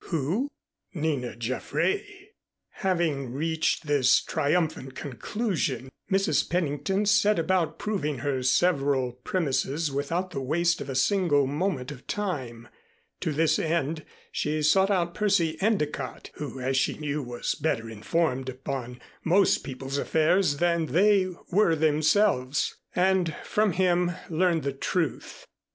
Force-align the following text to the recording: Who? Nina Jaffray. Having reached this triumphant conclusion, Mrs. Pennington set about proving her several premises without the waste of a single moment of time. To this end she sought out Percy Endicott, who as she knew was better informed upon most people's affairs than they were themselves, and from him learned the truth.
Who? 0.05 0.49
Nina 0.95 1.35
Jaffray. 1.35 2.03
Having 2.71 3.33
reached 3.33 3.85
this 3.85 4.19
triumphant 4.19 4.95
conclusion, 4.95 5.91
Mrs. 6.11 6.49
Pennington 6.49 7.05
set 7.05 7.37
about 7.37 7.77
proving 7.77 8.17
her 8.25 8.41
several 8.41 9.11
premises 9.11 9.91
without 9.91 10.31
the 10.31 10.41
waste 10.41 10.81
of 10.81 10.89
a 10.89 10.95
single 10.95 11.45
moment 11.45 11.91
of 11.91 12.07
time. 12.07 12.67
To 13.19 13.31
this 13.31 13.59
end 13.59 14.03
she 14.31 14.63
sought 14.63 14.89
out 14.89 15.13
Percy 15.13 15.55
Endicott, 15.61 16.31
who 16.33 16.59
as 16.59 16.77
she 16.77 16.97
knew 16.97 17.21
was 17.21 17.53
better 17.53 17.87
informed 17.87 18.49
upon 18.49 18.99
most 19.23 19.59
people's 19.59 19.99
affairs 19.99 20.57
than 20.57 20.87
they 20.87 21.27
were 21.51 21.75
themselves, 21.75 22.75
and 22.95 23.35
from 23.43 23.73
him 23.73 24.13
learned 24.31 24.63
the 24.63 24.73
truth. 24.73 25.45